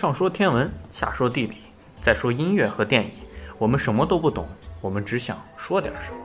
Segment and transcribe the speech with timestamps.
[0.00, 1.56] 上说天文，下说地理，
[2.04, 3.10] 再说音乐和电影，
[3.58, 4.46] 我们什么都不懂，
[4.80, 6.16] 我们只想说点什么。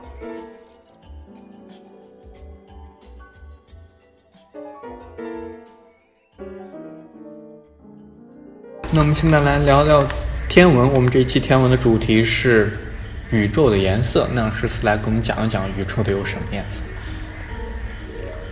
[8.92, 10.06] 那我们现在来聊聊
[10.48, 10.92] 天文。
[10.92, 12.78] 我们这一期天文的主题是
[13.32, 14.28] 宇宙的颜色。
[14.32, 16.84] 那让诗思来给我们讲一讲宇宙都有什么颜色？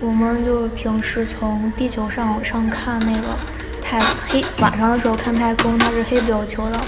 [0.01, 3.39] 我们就是平时从地球上往上看那个
[3.93, 6.81] 太黑，晚上的时候看太空，它是黑不溜秋的。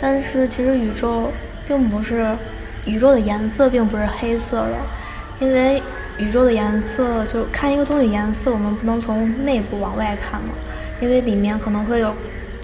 [0.00, 1.30] 但是其实宇宙
[1.68, 2.34] 并不是，
[2.86, 4.76] 宇宙的颜色并不是黑色的，
[5.38, 5.82] 因为
[6.16, 10.48] 宇宙的颜色就是看一个东西颜色，我们不能从内部往外看嘛，
[10.98, 12.14] 因为里面可能会有，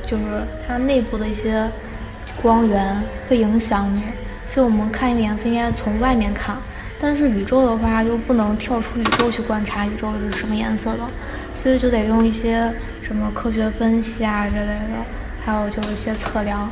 [0.07, 0.25] 就是
[0.67, 1.69] 它内部的一些
[2.41, 2.99] 光源
[3.29, 4.05] 会影响你，
[4.47, 6.57] 所以我们看一个颜色应该从外面看。
[6.99, 11.01] 但是宇宙的话又不能跳出宇宙去观察宇宙是什么颜色的，
[11.53, 12.73] 所以就得用一些
[13.13, 15.05] 什么科学分析啊之类的，
[15.45, 16.71] 还有就是一些测量。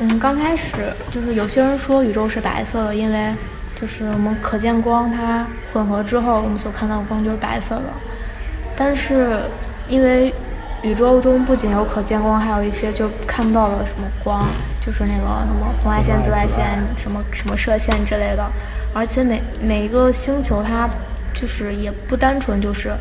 [0.00, 3.32] 嗯，刚开始就是有些人说宇宙是白色的，因为
[3.80, 7.84] 就是我们可见光它混合之后，我们所看到的光就是白色的。
[8.74, 9.42] 但是
[9.88, 10.34] 因为
[10.82, 14.46] 宇宙中不仅有可见光，还有一些就看不到的什么光，
[14.84, 18.44] 就是那个什么红外线、紫外线、什么什么射线之类的。
[18.92, 20.88] 而且每每一个星球，它
[21.32, 22.92] 就是也不单纯就是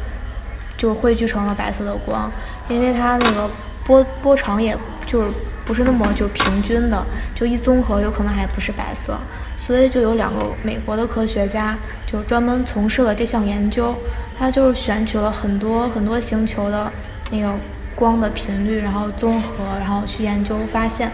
[0.79, 2.31] 就汇聚成了白色的光，
[2.69, 3.47] 因为它那个
[3.85, 5.29] 波波长也就是
[5.65, 9.15] 不是那么就平均的，就一综合有可能还不是白色。
[9.57, 13.93] 所以就有两个美国的科学家就专门从事了这项研究，
[14.37, 16.89] 他就是选取了很多很多星球的
[17.29, 17.53] 那个
[17.93, 21.11] 光的频率，然后综合，然后去研究发现，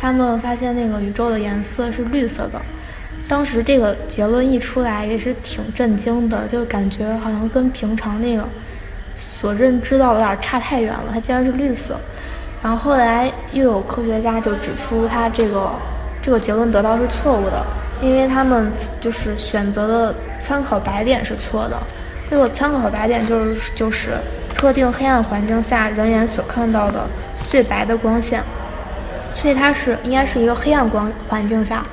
[0.00, 2.62] 他们发现那个宇宙的颜色是绿色的。
[3.28, 8.48] 当时这个结论一出来，也是挺震惊的，就是感觉好像跟平常那个
[9.14, 11.04] 所认知到有点差太远了。
[11.12, 11.96] 它竟然是绿色，
[12.62, 15.70] 然后后来又有科学家就指出，它这个
[16.20, 17.64] 这个结论得到是错误的，
[18.00, 21.76] 因为他们就是选择的参考白点是错的。
[22.30, 24.16] 这个参考白点就是就是
[24.54, 27.06] 特定黑暗环境下人眼所看到的
[27.46, 28.42] 最白的光线，
[29.34, 31.84] 所以它是应该是一个黑暗光环境下。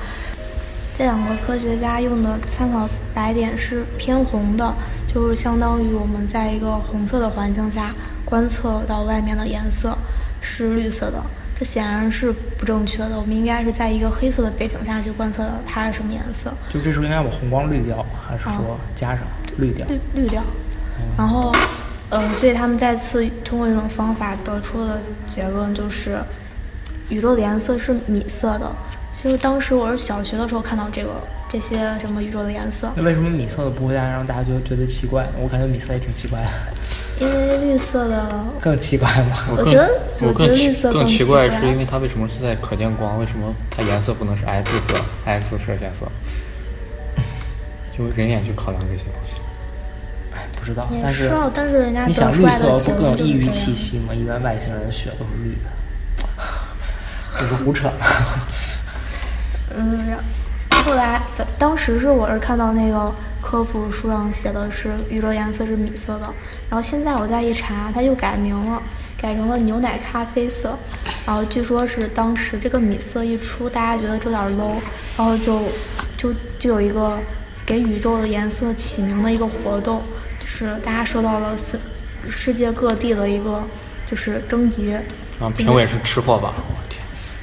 [0.96, 4.72] 这两个科学家用的参考白点是偏红的，
[5.12, 7.92] 就是相当于我们在一个红色的环境下
[8.24, 9.96] 观测到外面的颜色
[10.40, 11.20] 是绿色的，
[11.58, 13.18] 这显然是不正确的。
[13.18, 16.52] 我们应该是在一个黑色的背景下去观测到它是什么颜色。
[16.72, 19.18] 就这时候应该把红光滤掉，还是说加上
[19.58, 19.84] 滤掉？
[19.88, 20.42] 滤滤掉。
[21.18, 21.52] 然后，
[22.08, 26.20] 呃，所以他们再次通过这种方法得出的结论就是，
[27.08, 28.70] 宇宙的颜色是米色的。
[29.12, 31.10] 其实当时我是小学的时候看到这个
[31.52, 32.92] 这些什么宇宙的颜色。
[32.94, 35.26] 那为什么米色的不会让大家觉得觉得奇怪？
[35.36, 36.48] 我感觉米色也挺奇怪的。
[37.18, 39.36] 因为绿色的 更奇怪吗？
[39.56, 39.90] 我觉得
[40.22, 43.18] 我觉得绿色更奇怪，是因为它为什么是在可见光？
[43.18, 44.94] 为什么它颜色不能是 X 色
[45.26, 46.06] ？X 射线色？
[47.98, 49.30] 就人眼去考量这些东西。
[50.34, 50.88] 哎，不知道。
[51.02, 54.14] 但是但是人家你想绿色不更异于气息吗？
[54.14, 55.68] 一般外星人的血都是绿的。
[57.38, 57.90] 这是胡扯。
[59.76, 59.98] 嗯，
[60.84, 61.20] 后来
[61.58, 66.32] 当时是我是看到那个科普书上写的是宇宙颜色是米色的，
[66.68, 68.82] 然后现在我再一查，它又改名了，
[69.20, 70.76] 改成了牛奶咖啡色。
[71.26, 74.74] 然后据说是当时这个米色一出，大家觉得这有点 low，
[75.16, 75.60] 然后就
[76.16, 77.18] 就就有一个
[77.64, 80.02] 给宇宙的颜色起名的一个活动，
[80.40, 81.78] 就是大家收到了世
[82.28, 83.62] 世界各地的一个
[84.10, 84.90] 就是征集。
[85.38, 86.54] 然后，评委是吃货吧？
[86.56, 87.02] 我天，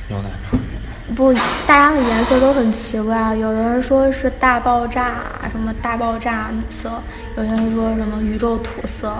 [0.09, 0.56] 牛奶咖。
[1.17, 1.33] 不，
[1.65, 3.35] 大家的颜色都很奇怪。
[3.35, 6.91] 有的人说是大爆炸，什么大爆炸米色；
[7.35, 9.11] 有些人说什么宇宙土色，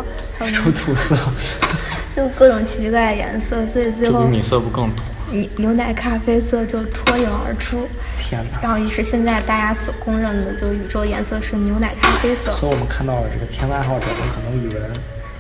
[0.46, 1.18] 宇宙土色，
[2.16, 3.66] 就各种奇怪的颜色。
[3.66, 5.02] 所以最后，你色不更土？
[5.32, 7.88] 牛牛奶咖啡色就脱颖而出。
[8.20, 8.60] 天哪！
[8.62, 12.52] 然后于是现在大家所公认的，就宇宙颜色是牛奶咖啡色。
[12.58, 14.94] 所以我们看到了这个天文爱好者们可能语文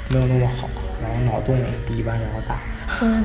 [0.09, 0.67] 没有那么好，
[1.03, 1.55] 然后脑洞
[1.87, 2.59] 比一般人要大。
[3.03, 3.23] 嗯。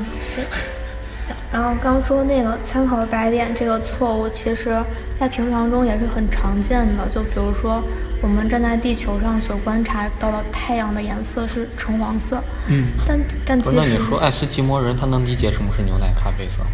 [1.52, 4.82] 然后刚说那个参考白点这个错误，其实
[5.18, 7.06] 在平常中也是很常见的。
[7.08, 7.82] 就比如说，
[8.22, 12.42] 我们站在地球上所观察到的太阳的颜色是橙黄色。
[12.68, 12.86] 嗯。
[13.06, 16.70] 但但其实，那你说爱斯基摩人他能理解什么是牛奶咖啡色吗？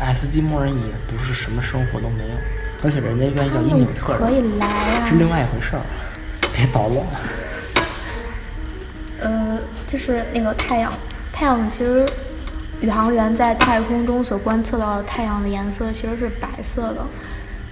[0.00, 2.34] 爱斯基摩人也不是什么生活都没有，
[2.84, 5.82] 而且人家愿意叫因纽特可以来啊，是另外一回事儿，
[6.54, 7.06] 别捣乱。
[9.20, 9.58] 呃，
[9.88, 10.92] 就是那个太阳，
[11.32, 12.04] 太阳其实。
[12.80, 17.04] 宇航员在太空中所观测到的太阳的颜色其实是白色的，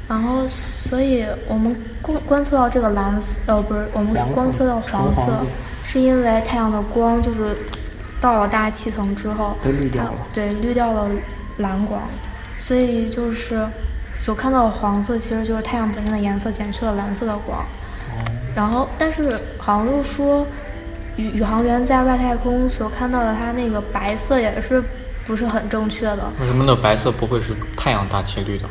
[0.09, 5.45] 然后，所以我们观观测到这个蓝色，呃，不是，我们观测到黄色，
[5.85, 7.57] 是因为太阳的光就是
[8.21, 11.09] 到了大气层之后，都绿掉它了对，滤掉了
[11.59, 12.01] 蓝光，
[12.57, 13.67] 所以就是
[14.21, 17.61] 所看到的黄色其实就是太阳本身的颜色减去了蓝色的光。
[17.61, 18.25] 哦，
[18.55, 20.47] 然后，但是好像就是说，
[21.17, 24.83] 宇宇航员在外太空所看到的它那个白色也是
[25.25, 26.31] 不是很正确的。
[26.41, 28.69] 为什么那白色不会是太阳大气绿的？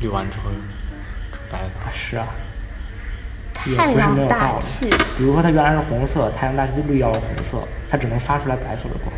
[0.00, 1.66] 绿完之后是白的。
[1.84, 2.26] 啊是啊，
[3.54, 7.58] 太阳大气，比如说它原来是红色，太阳大气就滤掉了红色，
[7.88, 9.12] 它只能发出来白色的光。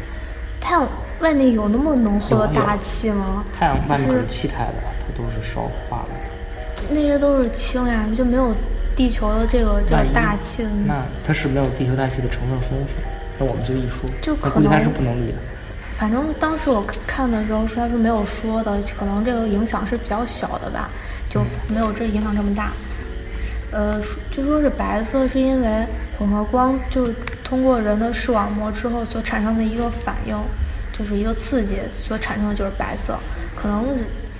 [0.60, 0.88] 太阳
[1.20, 3.44] 外面有那么浓厚的大气吗？
[3.58, 6.84] 太阳外面是气态的，它都是烧化了的。
[6.90, 8.54] 那些都是氢呀，就没有
[8.96, 10.70] 地球的这个这个大气的。
[10.86, 13.02] 那它是没有地球大气的成分丰富，
[13.38, 15.34] 那我们就一说，就可能估计它是能不能滤的。
[15.96, 20.90] 反正当时我看的时候是他是没有说的，可能这个影响是比较小的吧，
[21.30, 22.72] 就没有这影响这么大。
[23.70, 25.86] 呃，说就说是白色，是因为
[26.18, 30.36] 混合光就是通过人的视网膜之后所产生的一个反应，
[30.96, 33.18] 就是一个刺激所产生的就是白色。
[33.56, 33.84] 可能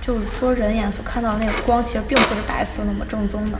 [0.01, 3.57] 就是说人眼所看到的那个光其实并不是白色那么正宗的。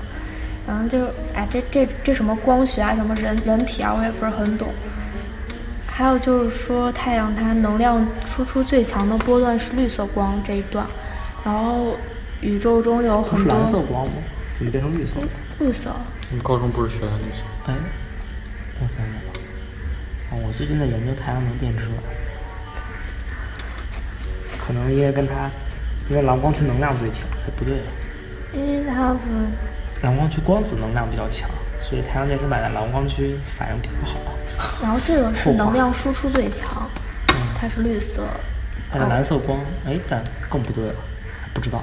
[0.67, 4.69] 然后就是哎，这这这什么光学啊，什么人人体啊，我也不是很懂。
[5.87, 10.85] 还有就是说，太阳它能量输出最强的波段是绿色光这一段，
[11.43, 11.95] 然后
[12.41, 14.13] 宇宙中有很多蓝色光吗？
[14.53, 15.27] 怎么变成绿色了？
[15.59, 15.95] 绿色，
[16.29, 17.45] 你高中不是学的绿色？
[17.67, 17.73] 哎，
[18.81, 19.21] 我想想啊，
[20.31, 21.83] 哦，我最近在研究太阳能电池，
[24.65, 25.49] 可能因为跟它，
[26.09, 27.79] 因为蓝光区能量最强，哎，不对，
[28.53, 29.45] 因为它不是
[30.05, 31.49] 蓝光区光子能量比较强，
[31.81, 34.19] 所以太阳电池板在蓝光区反应比较好。
[34.79, 36.87] 然后这个是 能量输出最强，
[37.59, 38.21] 它是绿色。
[38.91, 40.93] 但是蓝色光，哎，但更不对了，
[41.55, 41.81] 不知道。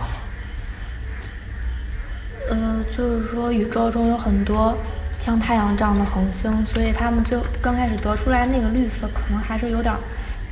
[2.48, 4.78] 呃，就是说宇宙中有很多
[5.18, 9.98] 像太阳这样的恒星，所以他们最刚开始得出来那个绿色，可能还是有点儿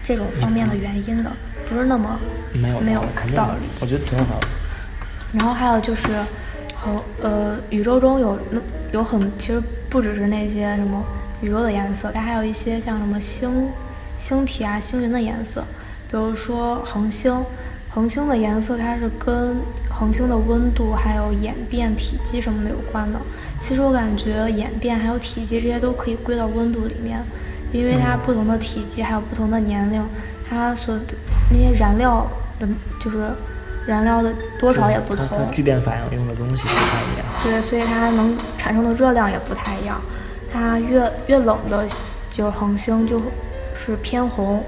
[0.02, 1.30] 这种方面的原因的，
[1.68, 2.18] 不是那么
[2.52, 3.00] 没有没有
[3.32, 3.66] 道理。
[3.80, 5.38] 我觉得挺有道理。
[5.38, 6.08] 然后还有就是，
[7.22, 8.60] 呃，宇宙中有那
[8.92, 11.02] 有很其实不只是那些什么
[11.42, 13.68] 宇宙的颜色，它还有一些像什么星
[14.18, 15.62] 星体啊、星云的颜色，
[16.10, 17.44] 比如说恒星，
[17.90, 19.56] 恒星的颜色它是跟
[19.90, 23.18] 恒星的温度还有演变、体积什么的有关的。
[23.58, 27.22] 其实我感觉演变还有体积这些都可以归到温度里面，
[27.72, 30.02] 因为它不同的体积还有不同的年龄，
[30.48, 30.98] 它所
[31.50, 32.26] 那些燃料
[32.58, 32.66] 的，
[32.98, 33.30] 就是
[33.90, 35.50] 燃料的多少也不同。
[35.50, 37.26] 聚变反应用的东西不太一样。
[37.42, 40.00] 对，所以它能产生的热量也不太一样。
[40.52, 41.84] 它越越冷的
[42.30, 43.20] 就恒星就
[43.74, 44.64] 是偏红，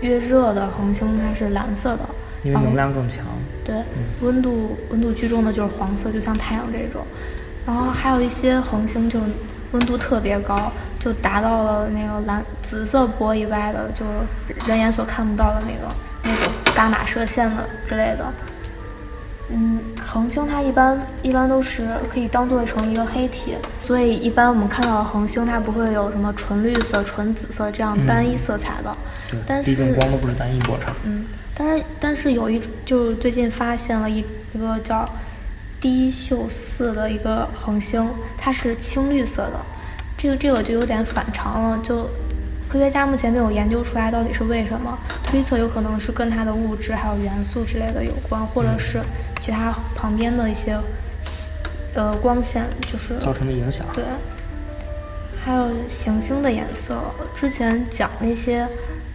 [0.00, 2.00] 越热的恒星它是蓝色的。
[2.42, 3.24] 因为能量更强。
[3.62, 3.74] 对，
[4.20, 7.04] 温度温度居中的就是黄色，就像太阳这种。
[7.66, 9.20] 然后还有一些恒星就
[9.72, 15.92] 温度特别高，就达到了那个蓝紫色波以外的，就是人眼所看不到的那个
[16.22, 18.32] 那种伽马射线的之类的。
[19.48, 28.96] 嗯，恒星它一般一般都是可以当做成一个黑体，所以一般我们看到的恒星它不会有什么纯绿色、纯紫色这样单一色彩的。
[29.30, 30.94] 对，但毕竟是光都不是单一波长。
[31.04, 35.08] 嗯，但是但是有一就是最近发现了一一个叫
[35.80, 39.60] 低秀四的一个恒星，它是青绿色的，
[40.18, 42.08] 这个这个就有点反常了，就
[42.68, 49.00] 科学家目前没有研究出来到底是为什么，推测有可能是跟它的物质还有元素之类的有关，或者是
[49.40, 50.76] 其他旁边的一些
[51.94, 53.86] 呃光线，就是造成的影响。
[53.94, 54.04] 对，
[55.44, 57.00] 还有行星的颜色，
[57.34, 58.66] 之前讲那些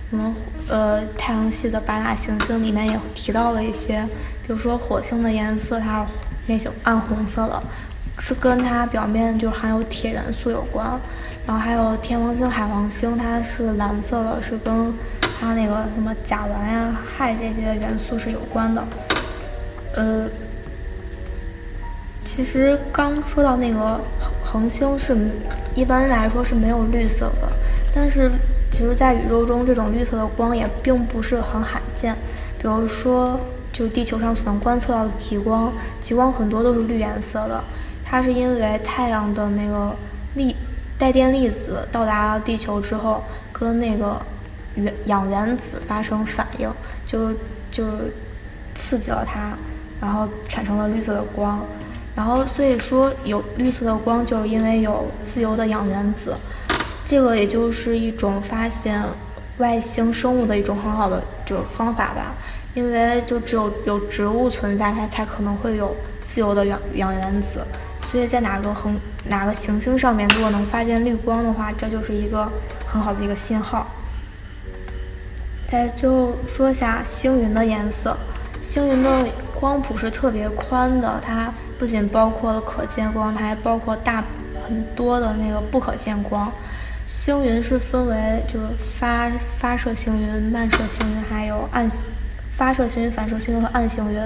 [0.10, 0.34] 什么
[0.68, 4.02] 呃太阳系的八大行星里面也提到了一些，
[4.48, 6.08] 比如说火星的颜色它是
[6.48, 7.62] 那种暗红色的，
[8.18, 11.00] 是跟它表面就含有铁元素有关。
[11.46, 14.94] 然后还有天王星、海王星，它是蓝色的，是跟
[15.40, 18.84] 它那个什么甲烷呀、氦这些元素是有关的。
[19.96, 20.28] 呃，
[22.24, 24.00] 其实刚说到那个
[24.44, 25.18] 恒星是
[25.76, 27.50] 一般来说是没有绿色的，
[27.94, 28.32] 但是
[28.72, 32.16] 其实，在宇宙中这种绿色的光也并不是很罕见。
[32.58, 33.40] 比如说，
[33.74, 37.62] 就地球上所能观测到的极光，极光很多都是绿颜色的，
[38.06, 39.94] 它是因为太阳的那个
[40.36, 40.56] 力
[41.02, 44.22] 带电粒子到达地球之后，跟那个
[44.76, 46.72] 原氧原子发生反应，
[47.08, 47.34] 就
[47.72, 47.84] 就
[48.76, 49.58] 刺激了它，
[50.00, 51.60] 然后产生了绿色的光。
[52.16, 56.36] 然后所以说有绿色的光，就是因为有自由的氧原子，
[57.04, 59.04] 这个也就是一种发现
[59.58, 62.36] 外星生物的一种很好的就是方法吧。
[62.76, 65.96] 因为就只有有植物存在，它才可能会有
[66.32, 67.60] 自由的氧氧原子。
[68.00, 68.98] 所以在哪个恒
[69.28, 72.50] 哪个行星上面，如果能发现绿光的话，这就是一个
[72.86, 73.86] 很好的一个信号。
[75.70, 78.16] 再最后说一下星云的颜色，
[78.62, 84.24] 星云的光谱是特别宽的，它不仅包括了可见光，它还包括大
[84.66, 86.52] 很多的那个不可见光。
[87.08, 88.66] 星云是分为就是
[89.00, 91.90] 发发射星云、漫射星云，还有暗
[92.62, 94.22] 发射星云、反射星云和暗星云。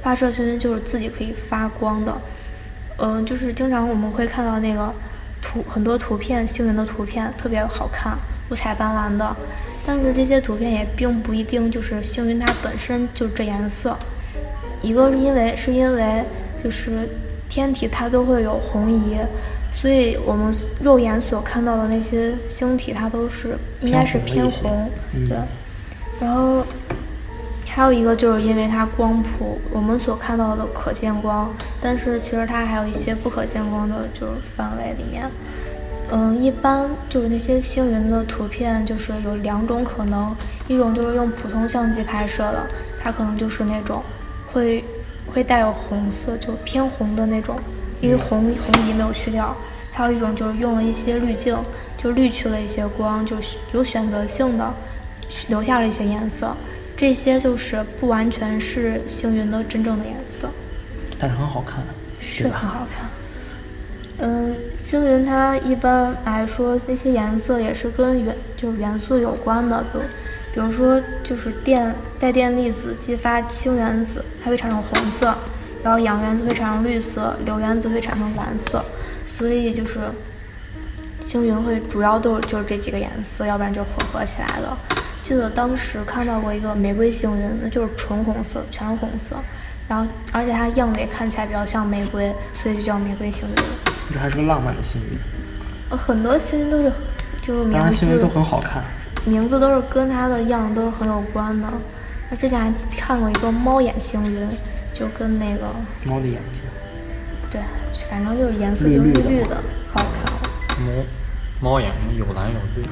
[0.00, 2.16] 发射星云就是自己可以发光的，
[2.98, 4.94] 嗯，就是经常我们会看到那个
[5.42, 8.16] 图很多图片星云的图片特别好看，
[8.48, 9.36] 五彩斑斓的。
[9.84, 13.96] 但是这些图片也并不一定就是星云它本身就这颜色，
[14.82, 16.24] 一个是因为是因为
[16.62, 17.08] 就是
[17.48, 19.16] 天体它都会有红移。
[19.72, 24.88] 所以我们肉眼所看到的那些星体，它都是应该是偏红，
[25.28, 25.36] 对。
[26.20, 26.64] 然后
[27.72, 31.48] 还有一个就是因为它光谱，我们所看到的可见光，
[31.80, 35.30] 但是其实它还有一些不可见光的，就是范围里面。
[36.10, 40.34] 嗯，一般就是那些星云的图片，就是有两种可能，
[40.66, 42.66] 一种就是用普通相机拍摄的，
[43.00, 44.02] 它可能就是那种
[44.52, 44.84] 会
[45.32, 47.54] 会带有红色，就偏红的那种。
[48.00, 49.54] 因为红红移没有去掉，
[49.92, 51.56] 还有一种就是用了一些滤镜，
[51.96, 53.36] 就滤去了一些光，就
[53.72, 54.72] 有选择性的
[55.48, 56.56] 留下了一些颜色。
[57.00, 60.50] 这些就是不完全是星云的真正的颜色，
[61.18, 61.82] 但是很好看，
[62.20, 63.08] 是很好看。
[64.18, 64.54] 嗯，
[64.84, 70.02] 星云它一般来说那些颜色也是跟元就是元素有关的，比如
[70.52, 75.34] 比如说就是电带电粒子激发氢原子，它会产生红色。
[75.82, 78.84] 然后氧原子会产生绿色，硫原子会产生蓝色，
[79.26, 80.00] 所以就是
[81.24, 84.78] 星云会主要都是就是这几个颜色，要不然就混合起来了。
[85.30, 89.36] 记得当时看到过一个玫瑰星云，那就是纯红色，全是红色，
[89.86, 93.54] 然后而且它样子也看起来比较像玫瑰，所以就叫玫瑰星云。
[94.12, 95.16] 这还是个浪漫的星云。
[95.90, 96.92] 呃，很多星云都是
[97.40, 98.82] 就是名字，当然星云都很好看，
[99.24, 101.68] 名字都是跟它的样都是很有关的。
[102.30, 104.48] 我之前还看过一个猫眼星云。
[104.92, 105.66] 就跟那个
[106.04, 106.62] 猫的眼睛，
[107.50, 107.60] 对，
[108.10, 109.56] 反正就是颜色就绿绿的，
[109.94, 110.84] 好看。
[110.84, 112.86] 猫猫眼睛有蓝有绿。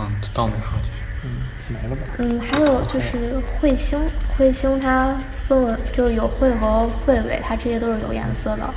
[0.00, 1.02] 嗯，倒没说继续。
[1.24, 1.28] 嗯，
[1.68, 2.02] 没了吧？
[2.18, 3.98] 嗯，还有就是彗星，
[4.38, 5.14] 彗星它
[5.46, 8.68] 分为就是有彗和彗尾，它这些都是有颜色的。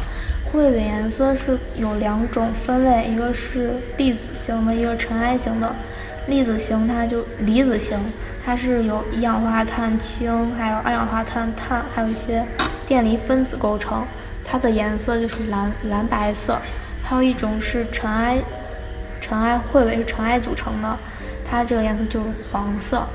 [0.52, 5.74] 彗尾颜色是有两种分类，一个是粒子型的，一个尘埃型的。
[6.28, 7.98] 粒子型它就离子型。
[8.46, 12.46] 它是由一氧化碳氢，还有二氧化碳碳，还有一些
[12.86, 14.06] 电离分子构成。
[14.44, 16.60] 它的颜色就是蓝蓝白色。
[17.02, 18.38] 还有一种是尘埃，
[19.22, 20.98] 尘埃彗尾是尘埃组成的，
[21.54, 23.08] 它这个颜色就是黄色。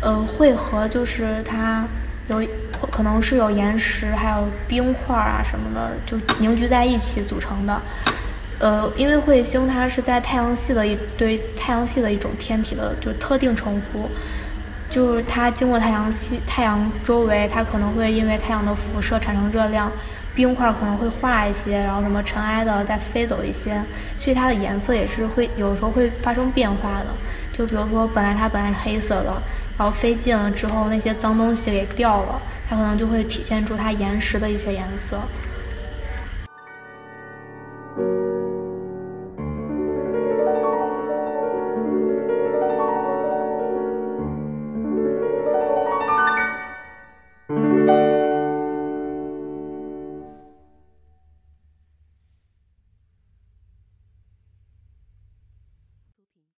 [0.00, 1.84] 呃，汇合就是它
[2.28, 2.40] 有
[2.88, 7.80] 可能是有岩石，还有冰块啊什么的，就凝聚在一起组成的。
[8.60, 14.08] 呃，因为彗星它是在太阳系的一对太阳系的一种天体的，就特定称呼。
[14.88, 19.90] 就是它经过太阳系、太阳周围，它可能会因为太阳的辐射产生热量，
[20.34, 23.82] 冰块可能会化一些，然后什么尘埃的再飞走一些，
[24.16, 27.06] 所以它的颜色也是会有时候会发生变化的。
[27.56, 29.40] 就比如说，本来它本来是黑色的，
[29.78, 35.20] 然后飞进了之后，那些脏东西给掉了，它可能就会体现出它岩石的一些颜色。